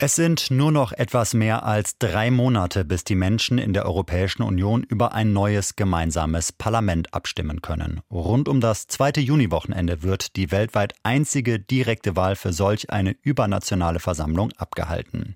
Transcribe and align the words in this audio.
Es 0.00 0.14
sind 0.14 0.52
nur 0.52 0.70
noch 0.70 0.92
etwas 0.92 1.34
mehr 1.34 1.64
als 1.64 1.98
drei 1.98 2.30
Monate, 2.30 2.84
bis 2.84 3.02
die 3.02 3.16
Menschen 3.16 3.58
in 3.58 3.72
der 3.72 3.84
Europäischen 3.84 4.42
Union 4.42 4.84
über 4.84 5.12
ein 5.12 5.32
neues 5.32 5.74
gemeinsames 5.74 6.52
Parlament 6.52 7.12
abstimmen 7.12 7.62
können. 7.62 8.00
Rund 8.08 8.48
um 8.48 8.60
das 8.60 8.86
zweite 8.86 9.20
Juniwochenende 9.20 10.04
wird 10.04 10.36
die 10.36 10.52
weltweit 10.52 10.94
einzige 11.02 11.58
direkte 11.58 12.14
Wahl 12.14 12.36
für 12.36 12.52
solch 12.52 12.90
eine 12.90 13.16
übernationale 13.22 13.98
Versammlung 13.98 14.52
abgehalten. 14.56 15.34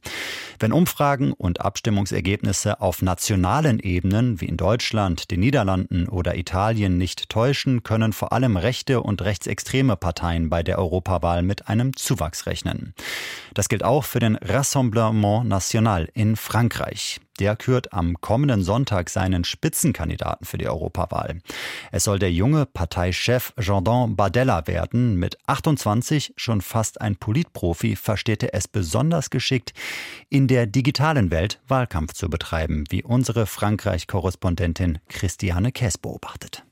Wenn 0.61 0.73
Umfragen 0.73 1.33
und 1.33 1.61
Abstimmungsergebnisse 1.61 2.81
auf 2.81 3.03
nationalen 3.03 3.81
Ebenen 3.81 4.41
wie 4.41 4.47
in 4.47 4.57
Deutschland, 4.57 5.33
den 5.33 5.41
Niederlanden 5.41 6.09
oder 6.09 6.37
Italien 6.37 6.99
nicht 6.99 7.31
täuschen, 7.31 7.83
können 7.83 8.13
vor 8.13 8.33
allem 8.33 8.57
rechte 8.57 9.01
und 9.01 9.23
rechtsextreme 9.23 9.97
Parteien 9.97 10.51
bei 10.51 10.63
der 10.63 10.79
Europawahl 10.79 11.43
mit 11.43 11.67
einem 11.67 11.97
Zuwachs 11.97 12.47
rechnen. 12.47 12.95
Das 13.55 13.69
gilt 13.69 13.83
auch 13.83 14.05
für 14.05 14.21
den 14.21 14.37
Rassemblement 14.53 15.49
National 15.49 16.11
in 16.13 16.37
Frankreich. 16.37 17.21
Der 17.41 17.57
kürt 17.57 17.95
am 17.95 18.21
kommenden 18.21 18.63
Sonntag 18.63 19.09
seinen 19.09 19.45
Spitzenkandidaten 19.45 20.45
für 20.45 20.59
die 20.59 20.69
Europawahl. 20.69 21.41
Es 21.91 22.05
soll 22.05 22.19
der 22.19 22.31
junge 22.31 22.67
Parteichef 22.67 23.55
Jordan 23.59 24.15
Bardella 24.15 24.67
werden. 24.67 25.17
Mit 25.17 25.39
28 25.47 26.35
schon 26.37 26.61
fast 26.61 27.01
ein 27.01 27.17
Politprofi 27.17 27.97
versteht 27.97 28.43
er 28.43 28.53
es 28.53 28.69
besonders 28.69 29.31
geschickt, 29.31 29.73
in 30.29 30.49
der 30.49 30.67
digitalen 30.67 31.31
Welt 31.31 31.59
Wahlkampf 31.67 32.13
zu 32.13 32.29
betreiben, 32.29 32.85
wie 32.91 33.03
unsere 33.03 33.47
Frankreich-Korrespondentin 33.47 34.99
Christiane 35.09 35.73
Kess 35.73 35.97
beobachtet. 35.97 36.63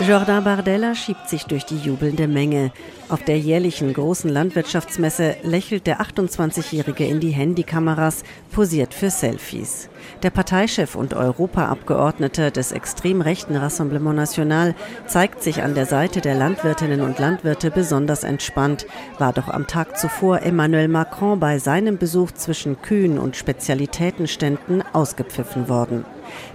Jordan 0.00 0.44
Bardella 0.44 0.94
schiebt 0.94 1.28
sich 1.28 1.44
durch 1.44 1.66
die 1.66 1.76
jubelnde 1.76 2.26
Menge. 2.26 2.72
Auf 3.10 3.22
der 3.22 3.38
jährlichen 3.38 3.92
großen 3.92 4.30
Landwirtschaftsmesse 4.30 5.36
lächelt 5.42 5.86
der 5.86 6.00
28-Jährige 6.00 7.04
in 7.04 7.20
die 7.20 7.32
Handykameras, 7.32 8.22
posiert 8.50 8.94
für 8.94 9.10
Selfies. 9.10 9.90
Der 10.22 10.30
Parteichef 10.30 10.94
und 10.94 11.12
Europaabgeordnete 11.12 12.50
des 12.50 12.72
extrem 12.72 13.20
rechten 13.20 13.56
Rassemblement 13.56 14.16
National 14.16 14.74
zeigt 15.06 15.42
sich 15.42 15.62
an 15.62 15.74
der 15.74 15.84
Seite 15.84 16.22
der 16.22 16.34
Landwirtinnen 16.34 17.02
und 17.02 17.18
Landwirte 17.18 17.70
besonders 17.70 18.24
entspannt, 18.24 18.86
war 19.18 19.34
doch 19.34 19.48
am 19.48 19.66
Tag 19.66 19.98
zuvor 19.98 20.40
Emmanuel 20.40 20.88
Macron 20.88 21.38
bei 21.38 21.58
seinem 21.58 21.98
Besuch 21.98 22.32
zwischen 22.32 22.80
Kühen 22.80 23.18
und 23.18 23.36
Spezialitätenständen 23.36 24.82
ausgepfiffen 24.94 25.68
worden. 25.68 26.06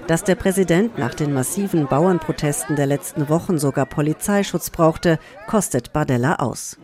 Dass 0.07 0.23
der 0.23 0.35
Präsident 0.35 0.97
nach 0.97 1.13
den 1.13 1.33
massiven 1.33 1.87
Bauernprotesten 1.87 2.75
der 2.75 2.85
letzten 2.85 3.29
Wochen 3.29 3.57
sogar 3.57 3.85
Polizeischutz 3.85 4.69
brauchte, 4.69 5.19
kostet 5.47 5.93
Bardella 5.93 6.35
aus. 6.35 6.77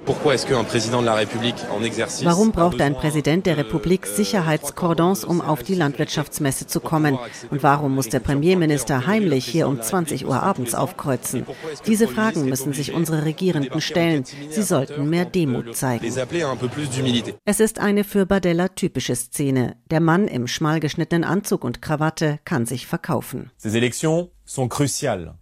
Warum 2.23 2.51
braucht 2.51 2.81
ein 2.81 2.95
Präsident 2.95 3.45
der 3.45 3.57
Republik 3.57 4.05
Sicherheitskordons, 4.05 5.23
um 5.23 5.41
auf 5.41 5.63
die 5.63 5.75
Landwirtschaftsmesse 5.75 6.67
zu 6.67 6.79
kommen? 6.79 7.17
Und 7.49 7.63
warum 7.63 7.95
muss 7.95 8.09
der 8.09 8.19
Premierminister 8.19 9.07
heimlich 9.07 9.45
hier 9.45 9.67
um 9.67 9.81
20 9.81 10.25
Uhr 10.25 10.41
abends 10.41 10.73
aufkreuzen? 10.73 11.45
Diese 11.85 12.07
Fragen 12.07 12.45
müssen 12.45 12.73
sich 12.73 12.93
unsere 12.93 13.25
Regierenden 13.25 13.81
stellen. 13.81 14.23
Sie 14.49 14.63
sollten 14.63 15.09
mehr 15.09 15.25
Demut 15.25 15.75
zeigen. 15.75 16.11
Es 17.45 17.59
ist 17.59 17.79
eine 17.79 18.03
für 18.03 18.25
Bardella 18.25 18.69
typische 18.69 19.15
Szene. 19.15 19.75
Der 19.89 19.99
Mann 19.99 20.27
im 20.27 20.47
schmal 20.47 20.79
geschnittenen 20.79 21.23
Anzug 21.23 21.63
und 21.63 21.81
Krawatte 21.81 22.39
kann 22.45 22.65
sich 22.65 22.80
verkaufen. 22.87 23.51
Sont 24.43 24.69
cruciales. 24.69 25.35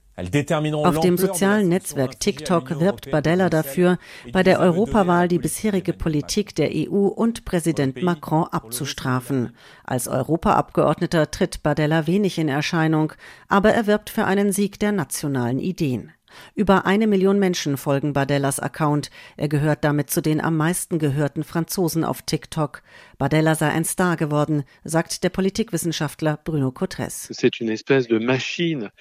Auf 0.74 1.00
dem 1.00 1.18
sozialen 1.18 1.70
Netzwerk 1.70 2.20
TikTok 2.20 2.80
wirbt 2.80 3.10
Badella 3.10 3.50
dafür, 3.50 3.98
bei 4.34 4.44
der 4.44 4.60
Europawahl 4.60 5.30
die 5.30 5.40
bisherige 5.40 5.94
Politik 5.94 6.54
der 6.56 6.72
EU 6.74 7.08
und 7.08 7.46
Präsident 7.46 8.02
Macron 8.04 8.46
abzustrafen. 8.52 9.56
Als 9.86 10.08
Europaabgeordneter 10.08 11.32
tritt 11.32 11.64
Badella 11.64 12.06
wenig 12.06 12.38
in 12.38 12.50
Erscheinung, 12.50 13.14
aber 13.48 13.74
er 13.74 13.88
wirbt 13.88 14.10
für 14.10 14.26
einen 14.26 14.52
Sieg 14.52 14.80
der 14.80 14.92
nationalen 14.92 15.60
Ideen. 15.60 16.12
Über 16.56 16.86
eine 16.86 17.08
Million 17.08 17.40
Menschen 17.40 17.78
folgen 17.78 18.14
Bardellas 18.14 18.60
Account. 18.60 19.10
Er 19.38 19.50
gehört 19.50 19.84
damit 19.84 20.10
zu 20.10 20.22
den 20.22 20.42
am 20.42 20.58
meisten 20.58 21.00
gehörten 21.00 21.44
Franzosen 21.44 22.04
auf 22.04 22.22
TikTok. 22.22 22.82
Bardella 23.18 23.56
sei 23.56 23.70
ein 23.70 23.86
Star 23.86 24.16
geworden, 24.16 24.64
sagt 24.84 25.24
der 25.24 25.30
Politikwissenschaftler 25.30 26.40
Bruno 26.44 26.72
Cotres. 26.72 27.30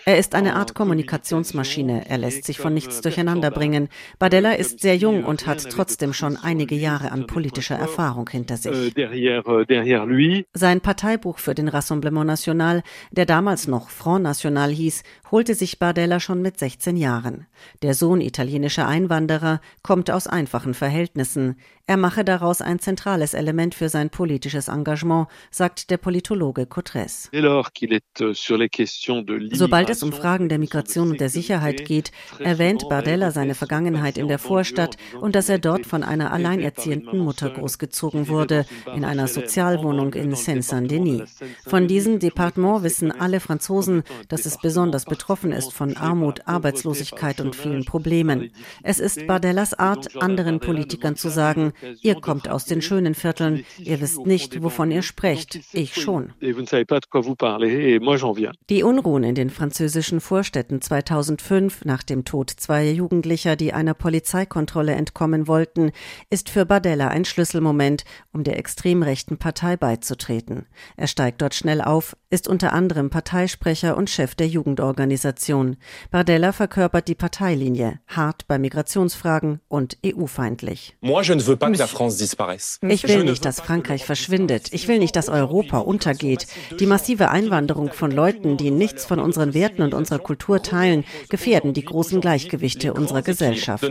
Er 0.05 0.19
ist 0.19 0.35
eine 0.35 0.57
Art 0.57 0.75
Kommunikationsmaschine. 0.75 2.09
Er 2.09 2.19
lässt 2.19 2.45
sich 2.45 2.59
von 2.59 2.75
nichts 2.75 3.01
durcheinanderbringen. 3.01 3.89
Bardella 4.19 4.53
ist 4.53 4.81
sehr 4.81 4.97
jung 4.97 5.25
und 5.25 5.47
hat 5.47 5.71
trotzdem 5.71 6.13
schon 6.13 6.37
einige 6.37 6.75
Jahre 6.75 7.13
an 7.13 7.27
politischer 7.27 7.77
Erfahrung 7.77 8.29
hinter 8.29 8.57
sich. 8.57 8.73
Euh, 8.73 8.91
euh, 8.97 10.45
Sein 10.53 10.81
Parteibuch 10.81 11.39
für 11.39 11.55
den 11.55 11.69
Rassemblement 11.69 12.27
National, 12.27 12.83
der 13.13 13.27
damals 13.27 13.69
noch 13.69 13.91
Front 13.91 14.25
National 14.25 14.71
hieß, 14.71 15.03
holte 15.31 15.55
sich 15.55 15.79
Bardella 15.79 16.21
schon 16.21 16.43
mit 16.43 16.59
16 16.59 16.97
Jahren. 16.97 17.18
Der 17.83 17.95
Sohn 17.95 18.21
italienischer 18.21 18.87
Einwanderer 18.87 19.61
kommt 19.83 20.11
aus 20.11 20.27
einfachen 20.27 20.75
Verhältnissen. 20.75 21.57
Er 21.87 21.97
mache 21.97 22.23
daraus 22.23 22.61
ein 22.61 22.81
zentrales 22.81 23.33
Element 23.33 23.75
für 23.75 23.89
sein 23.89 24.11
politisches 24.11 24.69
Engagement, 24.69 25.29
sagt 25.51 25.89
der 25.89 25.97
Politologe 25.97 26.67
Cotres. 26.67 27.31
Euh, 27.33 27.63
Sobald 29.53 29.89
es 29.91 30.03
um 30.03 30.13
Fragen 30.13 30.49
der 30.51 30.59
Migration 30.59 31.11
und 31.13 31.21
der 31.21 31.31
Sicherheit 31.31 31.87
geht, 31.87 32.13
erwähnt 32.39 32.87
Bardella 32.91 33.31
seine 33.31 33.55
Vergangenheit 33.55 34.19
in 34.19 34.29
der 34.29 34.39
Vorstadt 34.39 34.99
und 35.19 35.35
dass 35.35 35.49
er 35.49 35.59
dort 35.59 35.87
von 35.87 36.03
einer 36.03 36.31
alleinerziehenden 36.33 37.21
Mutter 37.21 37.49
großgezogen 37.49 38.29
wurde, 38.29 38.67
in 38.95 39.07
einer 39.07 39.27
Sozialwohnung 39.27 40.13
in 40.13 40.35
Seine-Saint-Denis. 40.35 41.37
Von 41.67 41.89
diesem 41.89 42.19
Departement 42.19 42.83
wissen 42.83 43.13
alle 43.13 43.41
Franzosen, 43.41 44.03
dass 44.29 44.47
es 44.47 44.59
besonders 44.59 45.05
betroffen 45.05 45.53
ist 45.53 45.73
von 45.73 45.97
Armut, 45.97 46.47
Arbeitslosigkeit 46.47 47.08
und 47.41 47.57
vielen 47.57 47.85
Problemen. 47.85 48.51
Es 48.83 48.99
ist 48.99 49.27
Bardellas 49.27 49.75
Art, 49.75 50.21
anderen 50.23 50.61
Politikern 50.61 51.17
zu 51.17 51.29
sagen, 51.29 51.73
Ihr 52.03 52.15
kommt 52.21 52.49
aus 52.49 52.65
den 52.65 52.83
schönen 52.83 53.15
Vierteln, 53.15 53.65
ihr 53.79 54.01
wisst 54.01 54.27
nicht, 54.27 54.63
wovon 54.63 54.91
ihr 54.91 55.03
sprecht. 55.03 55.61
Ich 55.73 55.95
schon. 55.95 56.33
Die 58.71 58.83
Unruhen 58.83 59.25
in 59.25 59.35
den 59.35 59.51
französischen 59.51 60.21
Vorstädten 60.21 60.81
2005 60.81 61.85
nach 61.85 62.03
dem 62.03 62.25
Tod 62.25 62.51
zweier 62.51 62.93
Jugendlicher, 62.93 63.57
die 63.57 63.73
einer 63.73 63.95
Polizeikontrolle 63.95 64.93
entkommen 64.93 65.47
wollten, 65.47 65.93
ist 66.31 66.51
für 66.51 66.67
Bardella 66.67 67.09
ein 67.09 67.25
Schlüsselmoment, 67.25 68.05
um 68.33 68.45
der 68.45 68.59
extrem 68.59 69.03
rechten 69.03 69.39
Partei 69.39 69.77
beizutreten. 69.77 70.67
Er 70.97 71.07
steigt 71.07 71.43
dort 71.43 71.55
schnell 71.55 71.81
auf, 71.81 72.17
ist 72.31 72.47
unter 72.47 72.75
anderem 72.75 73.09
Parteisprecher 73.09 73.97
und 73.97 74.11
Chef 74.11 74.35
der 74.35 74.49
Jugendorganisation. 74.49 75.77
Bardella 76.11 76.53
verkörpert 76.53 77.09
die 77.09 77.15
Parteilinie, 77.15 78.01
hart 78.07 78.47
bei 78.47 78.59
Migrationsfragen 78.59 79.61
und 79.69 79.97
EU-feindlich. 80.05 80.97
Ich 82.83 83.09
will 83.09 83.25
nicht, 83.25 83.45
dass 83.45 83.61
Frankreich 83.61 84.05
verschwindet. 84.05 84.69
Ich 84.73 84.89
will 84.89 84.99
nicht, 84.99 85.17
dass 85.17 85.31
Europa 85.31 85.79
untergeht. 85.79 86.47
Die 86.79 86.87
massive 86.87 87.31
Einwanderung 87.31 87.93
von 87.93 88.11
Leuten, 88.11 88.59
die 88.59 88.71
nichts 88.71 89.07
von 89.07 89.21
unseren 89.21 89.55
Werten 89.55 89.83
und 89.83 89.95
unserer 89.95 90.19
Kultur 90.19 90.63
teilen, 90.63 91.05
gefährden 91.31 91.73
die 91.73 91.85
großen 91.85 92.21
Gleichgewichte 92.21 92.93
unserer 92.93 93.23
Gesellschaft. 93.23 93.85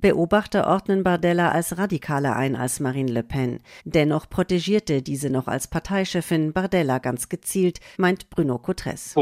Beobachter 0.00 0.66
ordnen 0.66 1.02
Bardella 1.04 1.50
als 1.52 1.78
radikaler 1.78 2.36
ein 2.36 2.54
als 2.54 2.80
Marine 2.80 3.12
Le 3.12 3.22
Pen. 3.22 3.60
Dennoch 3.84 4.28
protegierte 4.28 5.00
diese 5.00 5.30
noch 5.30 5.48
als 5.48 5.68
Parteichefin 5.68 6.52
Bardella 6.52 6.98
ganz 6.98 7.30
gezielt, 7.30 7.61
meint 7.98 8.30
Bruno 8.30 8.58
Cotres. 8.58 9.14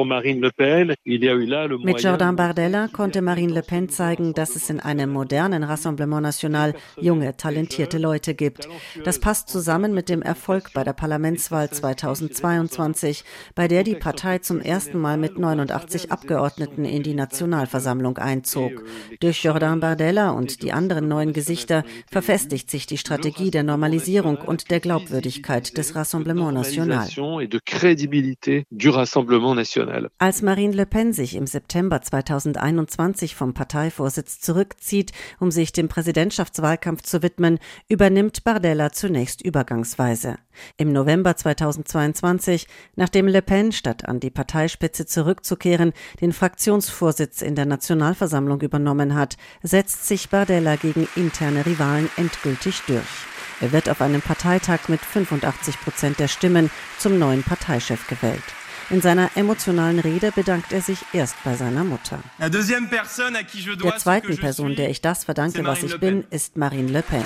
Mit 1.82 2.02
Jordan 2.02 2.36
Bardella 2.36 2.88
konnte 2.88 3.22
Marine 3.22 3.52
Le 3.52 3.62
Pen 3.62 3.88
zeigen, 3.88 4.34
dass 4.34 4.56
es 4.56 4.70
in 4.70 4.80
einem 4.80 5.10
modernen 5.10 5.64
Rassemblement 5.64 6.22
National 6.22 6.74
junge, 7.00 7.36
talentierte 7.36 7.98
Leute 7.98 8.34
gibt. 8.34 8.68
Das 9.04 9.18
passt 9.18 9.48
zusammen 9.48 9.94
mit 9.94 10.09
dem 10.09 10.22
Erfolg 10.22 10.72
bei 10.74 10.84
der 10.84 10.92
Parlamentswahl 10.92 11.70
2022, 11.70 13.24
bei 13.54 13.68
der 13.68 13.84
die 13.84 13.94
Partei 13.94 14.38
zum 14.38 14.60
ersten 14.60 14.98
Mal 14.98 15.16
mit 15.16 15.38
89 15.38 16.12
Abgeordneten 16.12 16.84
in 16.84 17.03
die 17.03 17.15
Nationalversammlung 17.15 18.18
einzog. 18.18 18.84
Durch 19.20 19.42
Jordan 19.42 19.80
Bardella 19.80 20.30
und 20.30 20.62
die 20.62 20.72
anderen 20.72 21.09
neuen 21.09 21.32
Gesichter 21.32 21.84
verfestigt 22.10 22.70
sich 22.70 22.86
die 22.86 22.98
Strategie 22.98 23.50
der 23.50 23.62
Normalisierung 23.62 24.36
und 24.36 24.70
der 24.70 24.80
Glaubwürdigkeit 24.80 25.76
des 25.76 25.94
Rassemblement 25.94 26.54
National. 26.54 27.09
Crédibilité 28.30 28.66
du 28.71 28.91
Rassemblement 28.91 29.54
national. 29.54 30.10
Als 30.18 30.42
Marine 30.42 30.74
Le 30.74 30.86
Pen 30.86 31.12
sich 31.12 31.34
im 31.34 31.47
September 31.47 32.00
2021 32.03 33.34
vom 33.34 33.54
Parteivorsitz 33.54 34.41
zurückzieht, 34.41 35.12
um 35.38 35.50
sich 35.50 35.72
dem 35.72 35.88
Präsidentschaftswahlkampf 35.88 37.03
zu 37.03 37.22
widmen, 37.22 37.59
übernimmt 37.88 38.44
Bardella 38.44 38.92
zunächst 38.92 39.42
übergangsweise. 39.42 40.36
Im 40.77 40.92
November 40.92 41.36
2022, 41.36 42.66
nachdem 42.97 43.28
Le 43.28 43.42
Pen 43.42 43.72
statt 43.72 44.06
an 44.06 44.21
die 44.21 44.30
Parteispitze 44.30 45.06
zurückzukehren, 45.06 45.92
den 46.21 46.32
Fraktionsvorsitz 46.32 47.42
in 47.42 47.54
der 47.54 47.66
Nationalversammlung 47.66 48.60
übernommen 48.60 49.15
hat, 49.15 49.36
setzt 49.62 50.06
sich 50.06 50.28
Bardella 50.28 50.77
gegen 50.77 51.09
interne 51.16 51.65
Rivalen 51.65 52.10
endgültig 52.16 52.82
durch. 52.86 53.29
Er 53.60 53.72
wird 53.72 53.91
auf 53.91 54.01
einem 54.01 54.22
Parteitag 54.22 54.89
mit 54.89 55.01
85 55.01 55.80
Prozent 55.80 56.18
der 56.18 56.28
Stimmen 56.28 56.71
zum 56.98 57.18
neuen 57.18 57.42
Parteichef 57.42 58.07
gewählt. 58.07 58.42
In 58.89 59.01
seiner 59.01 59.30
emotionalen 59.36 60.01
Rede 60.01 60.33
bedankt 60.33 60.72
er 60.72 60.80
sich 60.80 60.98
erst 61.12 61.36
bei 61.45 61.54
seiner 61.54 61.84
Mutter. 61.84 62.18
Der 62.41 63.97
zweiten 63.98 64.36
Person, 64.36 64.74
der 64.74 64.91
ich 64.91 65.01
das 65.01 65.24
verdanke, 65.24 65.65
was 65.65 65.83
ich 65.83 66.01
bin, 66.01 66.24
ist 66.30 66.57
Marine 66.57 66.91
Le 66.91 67.03
Pen. 67.03 67.22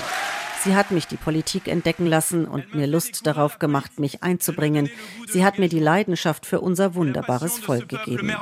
Sie 0.65 0.75
hat 0.75 0.91
mich 0.91 1.07
die 1.07 1.17
Politik 1.17 1.69
entdecken 1.69 2.07
lassen 2.07 2.47
und 2.47 2.75
mir 2.75 2.87
Lust 2.87 3.27
darauf 3.27 3.59
gemacht, 3.59 4.01
mich 4.01 4.23
einzubringen. 4.23 4.89
Sie 5.29 5.45
hat 5.45 5.59
mir 5.59 5.69
die 5.69 5.79
Leidenschaft 5.79 6.47
für 6.47 6.61
unser 6.61 6.95
wunderbares 6.95 7.59
Volk 7.59 7.91
gegeben. 7.91 8.33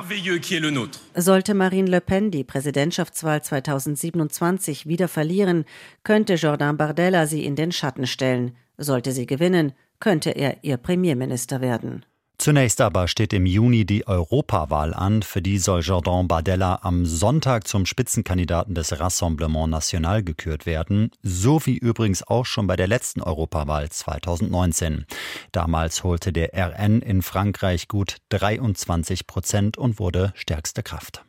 Sollte 1.15 1.53
Marine 1.53 1.89
Le 1.89 1.99
Pen 1.99 2.31
die 2.31 2.45
Präsidentschaftswahl 2.45 3.43
2027 3.43 4.87
wieder 4.87 5.09
verlieren, 5.09 5.65
könnte 6.03 6.35
Jordan 6.35 6.77
Bardella 6.77 7.27
sie 7.27 7.43
in 7.43 7.57
den 7.57 7.73
Schatten 7.73 8.07
stellen. 8.07 8.55
Sollte 8.77 9.11
sie 9.11 9.25
gewinnen, 9.25 9.73
könnte 9.99 10.31
er 10.31 10.63
ihr 10.63 10.77
Premierminister 10.77 11.59
werden. 11.59 12.05
Zunächst 12.37 12.81
aber 12.81 13.07
steht 13.07 13.31
im 13.31 13.45
Juni 13.45 13.85
die 13.85 14.07
Europawahl 14.07 14.93
an. 14.93 15.21
Für 15.21 15.41
die 15.41 15.59
soll 15.59 15.81
Jordan 15.81 16.27
Bardella 16.27 16.79
am 16.81 17.05
Sonntag 17.05 17.67
zum 17.67 17.85
Spitzenkandidaten 17.85 18.75
des 18.75 18.99
Rassemblement 18.99 19.69
National 19.69 20.23
gekürt 20.23 20.65
werden, 20.65 21.11
so 21.21 21.65
wie 21.65 21.77
übrigens 21.77 22.23
auch 22.27 22.45
schon 22.45 22.67
bei 22.67 22.75
der 22.75 22.87
letzten 22.87 23.21
Europawahl 23.21 23.89
2019. 23.89 25.05
Damals 25.51 26.03
holte 26.03 26.33
der 26.33 26.51
RN 26.53 27.01
in 27.01 27.21
Frankreich 27.21 27.87
gut 27.87 28.17
23 28.29 29.27
Prozent 29.27 29.77
und 29.77 29.99
wurde 29.99 30.33
stärkste 30.35 30.83
Kraft. 30.83 31.23